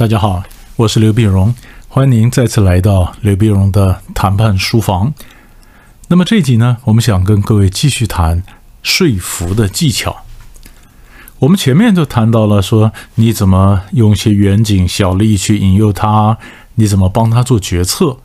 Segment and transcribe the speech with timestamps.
[0.00, 0.42] 大家好，
[0.76, 1.54] 我是刘碧荣，
[1.86, 5.12] 欢迎您再次来到刘碧荣的谈判书房。
[6.08, 8.42] 那么这集呢，我们想跟各位继续谈
[8.82, 10.24] 说服的技巧。
[11.40, 16.38] 我们前面就谈到了说，你怎么用一些远景小利去引诱他，
[16.76, 18.16] 你怎么帮他做决策。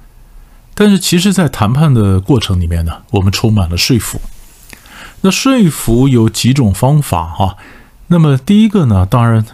[0.73, 4.21] 但是其实，在谈判的过程里面呢，我们充满了说服。
[5.19, 7.57] 那说服有几种方法哈。
[8.07, 9.45] 那么第一个呢，当然。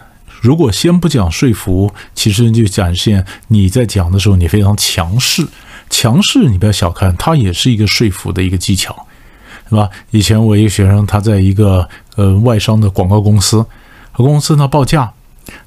[0.42, 5.46] 如果先不讲说服，其实就展现你在讲的时候你非常强势。
[5.88, 9.06] 强势你不要小看，它也是一个说服的一个技巧，
[9.68, 9.88] 是吧？
[10.10, 13.64] 以前我一个学生，他在一个呃外商的广告公司，
[14.14, 15.12] 公司呢报价，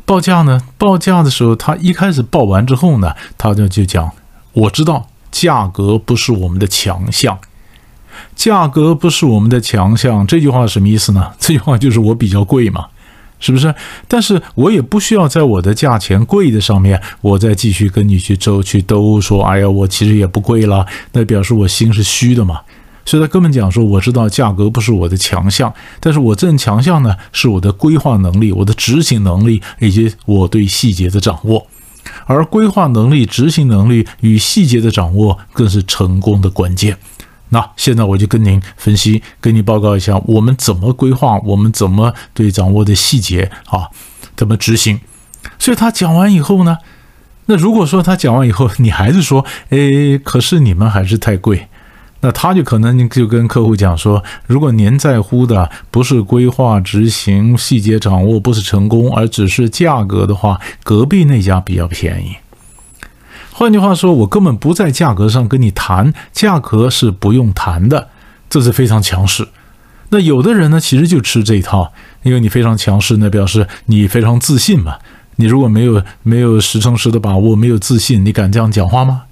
[0.04, 4.12] 报价呢报价的时候，他一开始报完之后呢，他就就讲，
[4.52, 7.40] 我知道价格不是我们的强项，
[8.36, 10.28] 价格不是我们的强项。
[10.28, 11.32] 这句话什么意思呢？
[11.40, 12.88] 这句话就是我比较贵嘛。
[13.46, 13.72] 是不是？
[14.08, 22.62] 但是我也不需要在我的价钱贵的上面，我再继续跟你去周去兜说，哎呀，我其实也不贵了，那表示我心是虚的嘛。
[23.06, 31.68] 所以他根本讲说，我知道价格不是我的强项，但是我这强项呢是我的规划能力、我的执行能力以及我对细节的掌握，
[32.26, 36.98] 而规划能力、执行能力与细节的掌握更是成功的关键。
[37.56, 43.88] 那现在我就跟您分析，跟你报告一下，我们怎么规划，我们怎么对掌握的细节啊，
[44.36, 45.00] 怎么执行。
[45.58, 46.80] 所以他讲完以后呢，
[47.46, 51.70] 那如果说他讲完以后，你还是说，哎，可是你们还是太贵，
[52.20, 62.36] 那他就可能就跟客户讲说，如果您在乎的不是规划、执行、细节掌握，不是成功，而只是价格的话，隔壁那家比较便宜。
[63.58, 68.10] 换句话说，我根本不在价格上跟你谈，价格是不用谈的，
[68.50, 69.48] 这是非常强势。
[70.10, 74.98] 那有的人呢，其实就吃这一套，因为你非常强势，那表示你非常自信嘛。
[75.38, 79.24] 你如果没有没有十成十的把握，没有自信，你敢这样讲话吗？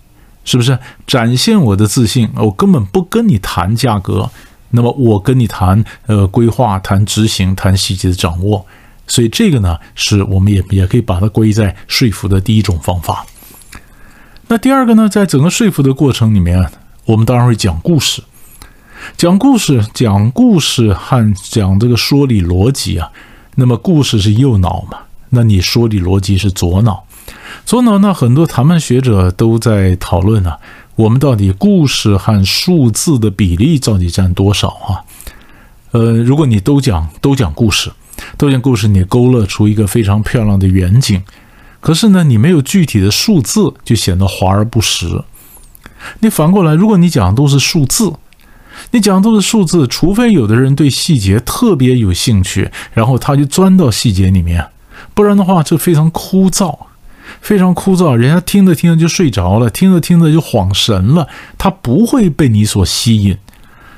[0.46, 0.80] 是不是？
[1.06, 4.32] 展现我的自信，我根本不跟你谈价格，
[4.70, 8.66] 那么我跟你谈呃规划、谈执行、谈细节的掌握。
[9.06, 13.26] 所以这个呢，是我们也也可以把它归在说服的第一种方法。
[14.48, 16.70] 那第二个呢，在整个说服的过程里面，
[17.06, 18.22] 我们当然会讲故事，
[19.18, 23.10] 讲故事，讲故事和讲这个说理逻辑啊。
[23.56, 24.98] 那么故事是右脑嘛？
[25.30, 27.04] 那你说理逻辑是左脑，
[27.66, 28.14] 左脑呢？
[28.14, 30.60] 很多谈判学者都在讨论啊，
[30.96, 35.02] 我们到底故事和数字的比例到底占多少啊？
[35.92, 37.92] 呃，如果你都讲都讲故事，
[38.38, 41.22] 都讲故事，你勾勒出一个非常漂亮的远景。
[41.84, 45.22] 可是呢，你没有具体的数字，就显得华而不实。
[46.22, 48.14] 你反过来，如果你讲的都是数字，
[48.92, 54.66] 你讲的都是数字，除非有的人对细节特别有兴趣，然后他就钻到细节里面，
[55.14, 56.74] 不然的话，这非常枯燥，
[57.42, 58.14] 非常枯燥。
[58.14, 61.28] 人家听着听着就睡着了，听着听着就恍神了，
[61.58, 63.38] 他不会被你所吸引。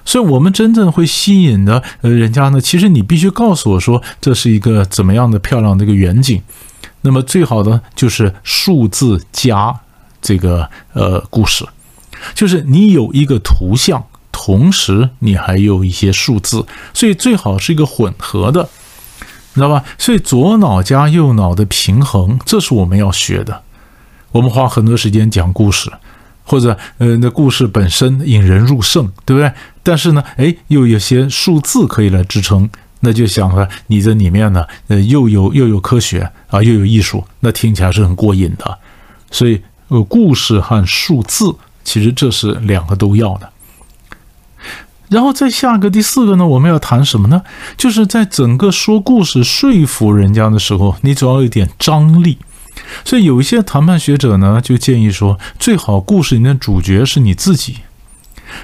[0.04, 6.42] 所以，我们真正会吸引的呃人家呢，其实你必须告诉我说，这是一个怎么样的漂亮的一个远景。
[7.06, 9.80] 那么最好的就是数字加
[10.20, 11.64] 这个呃故事，
[12.34, 18.68] 就是你有一个图像，同时你还有一些数字，所以最好是一个混合的，
[19.54, 19.84] 你知道吧？
[20.00, 23.62] 所以左脑加右脑的平衡，这是我们要学的。
[24.32, 25.92] 我们花很多时间讲故事，
[26.44, 29.54] 或者呃那故事本身引人入胜，对不对？
[29.84, 32.68] 但是呢，哎，又有些数字可以来支撑。
[33.06, 38.80] 那就想了，你这里面呢，呃，又有又有科学啊，又有艺术，那听起来是很过瘾的。
[39.30, 43.50] 所以，呃，故事和数字，其实这是两个都要的。
[45.08, 47.44] 然后再下个第四个呢，我们要谈什么呢？
[47.78, 52.40] 就是在整个说故事说服人家的时候，你总要有点张力。
[53.06, 57.78] 所以有一些谈判学者呢，就建议说，最好故事里面的主角是你自己。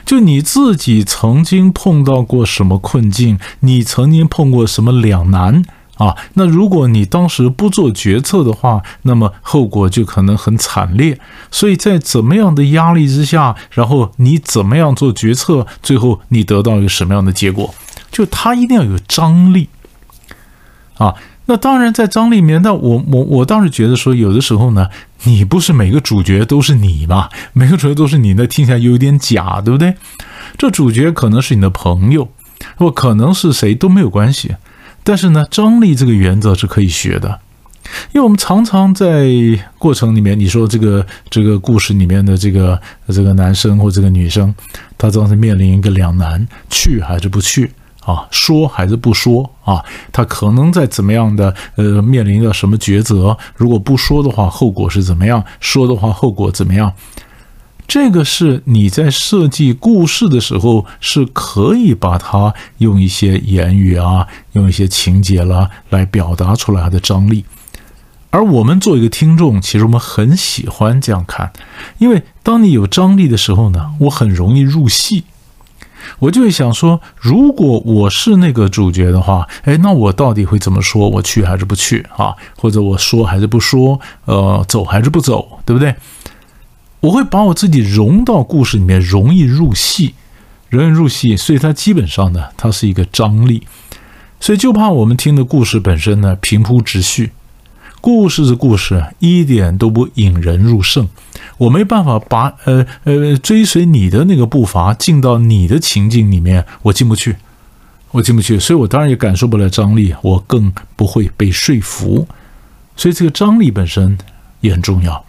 [0.05, 3.39] 就你自己曾经碰到过什么困境？
[3.61, 5.63] 你曾经碰过什么两难
[5.97, 6.15] 啊？
[6.35, 11.19] 那如果你当时不做决策的话，那么后果就可能很惨烈。
[11.49, 17.73] 所以在怎么样的压力之下，然后你怎么样做决策，最后你得到一个什么样的结果？
[18.11, 19.69] 就他一定要有张力
[20.97, 21.15] 啊！
[21.45, 24.87] 那当然，在张力里面，那我我我倒是觉得说，有的时候呢，
[25.23, 29.95] 你不是每个主角都是你吧，每个主角都是你，那听起来有点假，对不对？
[30.57, 32.27] 这主角可能是你的朋友，
[32.75, 34.55] 或可能是谁都没有关系。
[35.03, 37.39] 但是呢，张力这个原则是可以学的，
[38.13, 39.27] 因为我们常常在
[39.77, 44.53] 过程里面，你说这个这个故事里面的这个这个男生或这个女生，
[44.97, 47.71] 他总是面临一个两难，去还是不去
[48.05, 49.83] 啊，说还是不说啊？
[50.11, 53.37] 他可能在怎么样的呃面临着什么抉择？
[53.55, 55.43] 如果不说的话，后果是怎么样？
[55.59, 56.93] 说的话，后果怎么样？
[57.87, 67.43] 这个是你在设计故事的时候是可以把它用一些言语啊，用一些情节啦来表达出来的张力。
[68.29, 71.51] 而我们做一个听众，其实我们很喜欢这样看，
[71.97, 75.25] 因为当你有张力的时候呢，我很容易入戏。
[76.19, 81.09] 我就会想说，如果我是那个主角的话，哎，那我到底会怎么说？
[81.09, 82.35] 我去还是不去啊？
[82.57, 83.99] 或者我说还是不说？
[84.25, 85.59] 呃，走还是不走？
[85.65, 85.95] 对不对？
[87.01, 90.13] 我会把我自己融到故事里面，容易入戏，
[90.69, 93.65] 容易入戏，所以它基本上呢，它是一个张力。
[94.39, 97.31] 所以就怕我们听的故事本身呢平铺直叙，
[98.01, 101.07] 故事是故事，一点都不引人入胜。
[101.59, 107.35] 我没办法把呃呃追随你的那个步伐进到你的情境里面，我进不去，
[108.09, 112.27] 我进不去，所以我当然也感受不了张力，我更不会被说服，
[112.95, 114.17] 所以这个张力本身
[114.61, 115.23] 也很重要。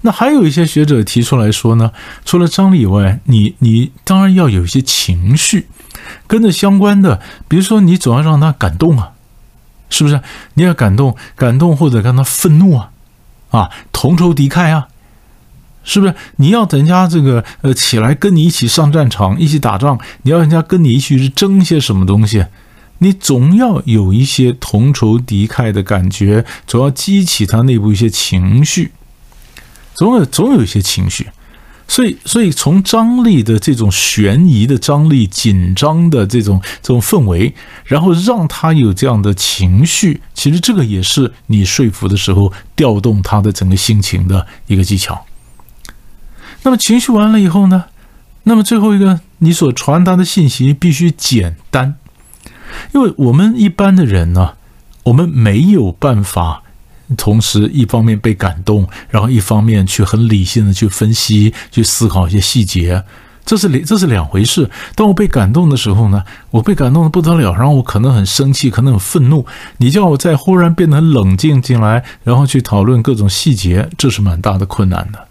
[0.00, 1.92] 那还有一些学者提出来说呢，
[2.24, 5.66] 除了张力以外，你你当然要有一些情绪
[6.26, 9.12] 跟着相关的，比如说你总要让他感动啊，
[9.90, 10.20] 是不是？
[10.54, 12.90] 你要感动，感动或者让他愤怒啊。
[13.50, 14.88] 啊，同仇敌忾啊，
[15.82, 16.14] 是不是？
[16.36, 22.44] 你要人家这个呃起来跟你一起上战场，一起打仗，你要人家跟你一起去争些什么东西，
[22.98, 28.92] 你总要有一些同仇敌忾的感觉，总要激起他内部一些情绪，
[29.94, 31.28] 总有总有一些情绪。
[31.90, 37.54] 所以，所以从张力的这种悬疑的张力、紧张的这种这种氛围，
[37.86, 45.24] 然后让他有这样的情绪，其实这个也是你说服的时候调动他的整个心情的一个技巧。
[46.62, 47.86] 那么情绪完了以后呢？
[48.44, 51.96] 那么最后一个，你所传达的信息必须简单，
[52.92, 54.54] 因为我们一般的人呢，
[55.04, 56.62] 我们没有办法。
[57.16, 63.02] 同时，一方面被感动，然后一方面去很理性的去分析、去思考一些细节，
[63.46, 64.70] 这是两这是两回事。
[64.94, 69.46] 当我被感动的时候呢，我被感动的不得了，然后我可能很生气，可能很愤怒。
[69.78, 75.26] 你叫我再忽然变得很冷静进来，然后去讨论各种细节，这是蛮大的困难的。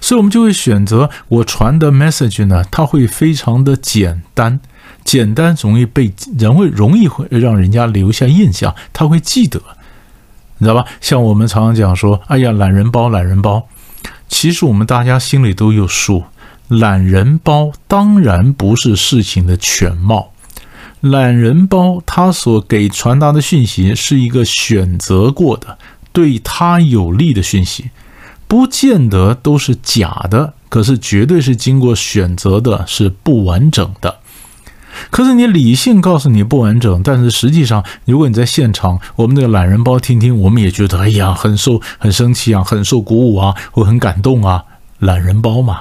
[0.00, 4.58] 所以，我们就会选择我传的 message 呢，它会非常的简单，
[5.04, 9.60] 简单容易被人会容易会让人家留下印象，他会记得。
[10.64, 10.84] 知道吧？
[11.00, 13.68] 像我们常常讲说：“哎呀，懒人包，懒人包。”
[14.28, 16.24] 其实我们大家心里都有数，
[16.68, 20.32] 懒人包当然不是事情的全貌。
[21.00, 25.76] 懒人包他所给传达的讯息是一个选择过的、
[26.12, 27.90] 对他有利的讯息，
[28.48, 34.16] 不见得都是假的，可是绝对是经过选择的，是不完整的。
[35.10, 44.64] 可是你理性告诉你不完整，但是实际上，如果你在现场，我们那个懒人包听听，我们也觉得哎呀，很受很生气啊，很受鼓舞啊，会很感动啊。
[45.00, 45.80] 懒人包嘛，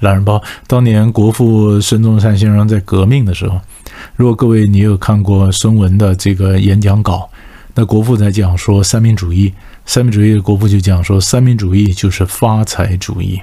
[0.00, 0.40] 懒人包。
[0.66, 3.60] 当年国父孙中山先生在革命的时候，
[4.14, 7.28] 如果各位你有看过孙文的这个演讲稿，
[7.74, 9.52] 那国父在讲说三民主义，
[9.86, 13.40] 三民主义的国父就讲说三民主义就是发财主义。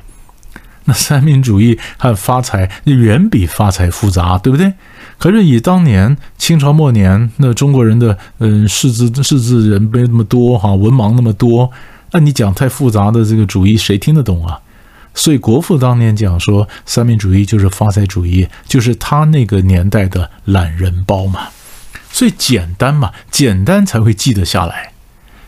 [0.85, 4.73] 那三民主义和发财远比发财复杂，对不对？
[5.17, 11.71] 可是以当年清朝末年那中国人的嗯识字识字人没那么多哈，文盲那么多，
[12.11, 14.59] 那你讲太复杂的这个主义，谁听得懂啊？
[15.13, 21.47] 所以国父当年讲说三民主义就是发财主义，就是他那个年代的懒人包嘛。
[22.11, 24.91] 所以简单嘛，简单才会记得下来。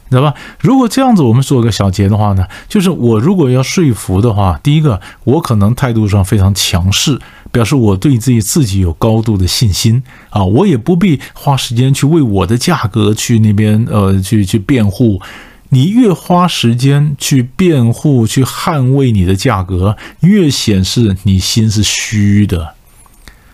[0.10, 0.34] 知道吧？
[0.60, 7.20] 如果这样子，我们做个小结的话呢，就是我如果要说服的话，第一个，我可能态度上非常强势，
[7.52, 15.22] 表示我对自己自己有高度的信心啊，我也不必花时间去为我的价格去那边呃去去辩护。
[15.70, 22.74] 你越花时间去辩护、去捍卫你的价格，越显示你心是虚的。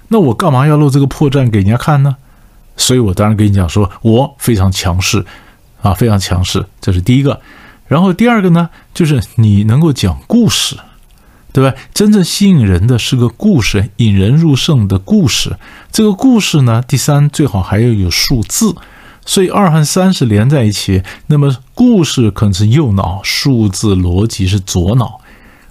[0.09, 2.17] 那我干嘛要露这个破绽给人家看呢？
[2.77, 5.25] 所以我当然跟你讲说，我非常强势。
[5.83, 7.39] 啊，非常强势，这是第一个。
[7.85, 10.75] 然后第二个呢，就是你能够讲故事，
[11.51, 11.77] 对吧？
[11.93, 15.57] 真正吸引人的是个故事，引人入胜的故事。
[15.91, 18.73] 这个故事呢，第三最好还要有数字。
[19.25, 25.21] 所以二和三是连在一起，那么故事可能是右脑，数字逻辑是左脑。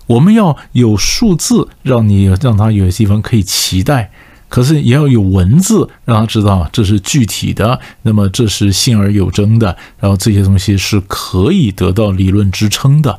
[0.07, 4.11] 我们要有数字，让你让他有地方可以期待。
[4.53, 13.19] 可是也要有文字，让他知道这是具体的，那么这是信而有征的，然后这些东西是可以得到理论支撑的。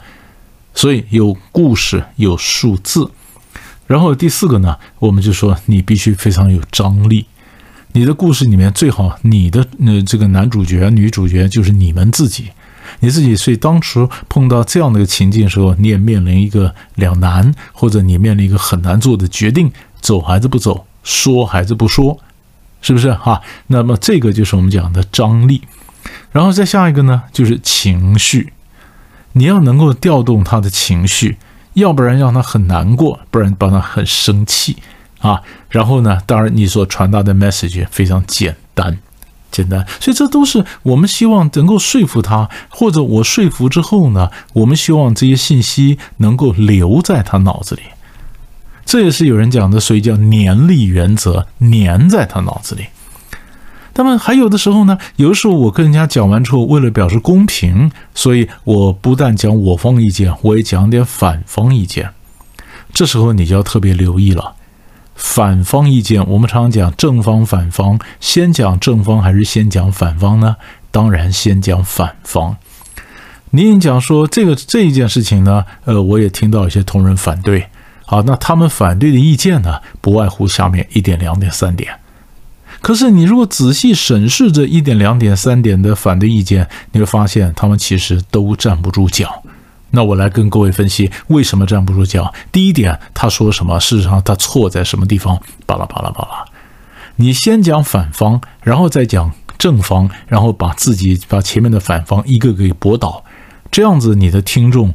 [0.76, 3.10] 所以有故事，有数字。
[3.88, 7.26] 然后第四个呢，我们就说你必须非常有张力。
[7.94, 12.50] 你的故事里面最好你的呃这个男主角、女主角就是你们自己，
[13.00, 13.36] 你自己。
[13.36, 22.20] 所以当时碰到这样的一个情境的时候，你也面临一个两难，或者你面临一个很难做的决定：走还是不走，说还是不说，
[22.82, 23.42] 是不是哈？
[23.68, 25.62] 那么这个就是我们讲的张力。
[26.32, 28.54] 然后再下一个呢，就是情绪，
[29.34, 31.38] 你要能够调动他的情绪，
[31.74, 34.78] 要不然让他很难过，不然帮他很生气。
[35.20, 36.20] 啊，然后呢？
[36.26, 38.98] 当然，你所传达的 message 非常简单，
[39.50, 47.84] 简单，所以这都是我们希望能够说服他，或者我说服之后呢，我们希望这些信息能够留在他脑子里。
[48.86, 52.86] 这也是有人讲的，所以叫粘力原则，粘在他脑子里。
[53.96, 62.10] 那么还有的时候呢，有的时候我跟人家讲完之后，为了表示公平，所以我不但讲我方意见，我也讲点反方意见。
[62.92, 64.56] 这时候你就要特别留意了。
[65.16, 70.56] 反方意见，我们常常讲正方、反方，先讲正方还是先讲反方呢？
[70.90, 72.58] 当然先讲反方。
[73.52, 77.68] 您讲说这个这一件事情呢，呃，我也听到一些同仁反对。
[78.14, 81.92] 啊，那他们反对的意见呢，不外乎下面一点、两点、三点。
[82.80, 89.42] 可是你如果仔细审视这一点、两点、三点的反对意见，你会发现他们其实都站不住脚。
[89.90, 92.32] 那我来跟各位分析为什么站不住脚。
[92.52, 93.80] 第一点，他说什么？
[93.80, 95.40] 事实上，他错在什么地方？
[95.66, 96.46] 巴拉巴拉巴拉。
[97.16, 103.24] 你先讲反方，然后再讲正方，然后把自己把前面的反方一个个给驳倒。
[103.72, 104.94] 这样子，你的听众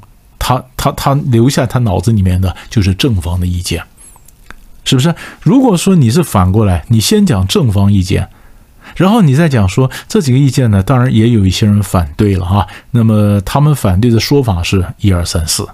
[0.48, 3.82] 他他他留下他脑子里面的就是正方的意见，
[4.82, 5.14] 是不是？
[5.42, 8.30] 如果说你是反过来，你先讲正方意见。
[8.96, 12.66] 然后你再讲说这几个意见呢，当然也有一些人反对了哈。
[12.92, 15.68] 那么他们反对的说法是一二三四，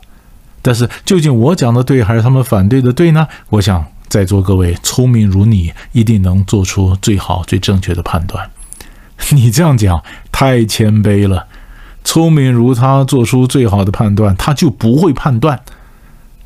[0.60, 3.28] 但是究竟我讲的对还是他们反对的对呢？
[3.50, 8.50] 我想在座各位聪明如你，一定能做出最好最正确的判断。
[9.30, 10.02] 你这样讲
[10.32, 11.46] 太谦卑了，
[12.04, 15.60] 聪明如他做出最好的判断，他就不会判断。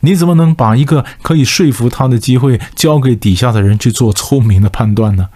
[0.01, 5.29] 你怎么能把一个可以说服他的机会交给底下的人去做聪明的判断呢？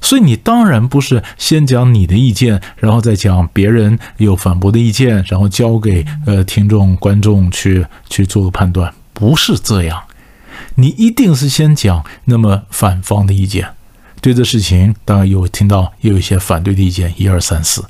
[0.00, 10.02] 所以你当然不是先讲你的意见，然后再讲别人有反驳的意见，然后交给呃听众观众去去做个判断，不是这样。
[10.74, 13.68] 你一定是先讲那么反方的意见，
[14.20, 17.84] 对这事情当然有听到也有一些反对的意见，一二三四。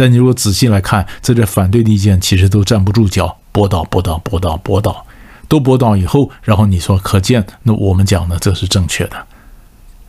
[0.00, 5.04] 但你如果仔细来看，这些反对的意见其实都站不住脚，驳倒驳倒驳倒驳倒，
[5.46, 9.26] 都驳倒以后，然后你说可见那我们讲的这是正确的。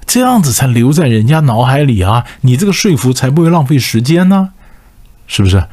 [0.05, 2.25] 这样子才留在人家脑海里啊！
[2.39, 4.53] 你这个说服才不会浪费时间呢，
[5.27, 5.65] 是不是？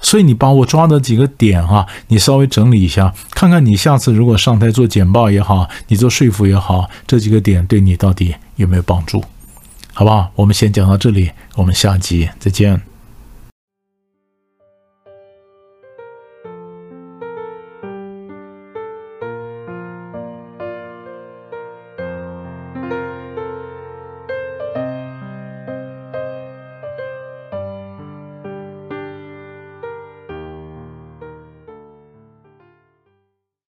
[0.00, 9.22] 所以你把我抓的几个点哈，你稍微整理一下，看看你下次如果上台做简报也好，你做说服也好，这几个点对你到底有没有帮助？
[9.94, 10.32] 好不好？
[10.34, 12.91] 我们先讲到这里，我们下集再见。